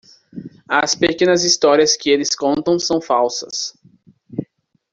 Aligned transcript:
As 0.67 0.95
pequenas 0.95 1.43
histórias 1.43 1.95
que 1.95 2.09
eles 2.09 2.35
contam 2.35 2.79
são 2.79 2.99
falsas. 2.99 3.75